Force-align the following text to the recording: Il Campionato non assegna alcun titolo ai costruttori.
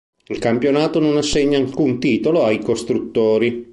Il 0.29 0.39
Campionato 0.39 0.99
non 0.99 1.15
assegna 1.15 1.59
alcun 1.59 1.99
titolo 1.99 2.43
ai 2.43 2.57
costruttori. 2.59 3.69